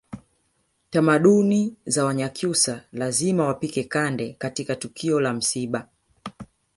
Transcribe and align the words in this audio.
Tamaduni 0.89 1.75
za 1.85 2.05
Wanyakyusa 2.05 2.85
lazima 2.93 3.47
wapike 3.47 3.83
kande 3.83 4.33
katika 4.39 4.75
tukio 4.75 5.19
la 5.19 5.33
msiba 5.33 5.87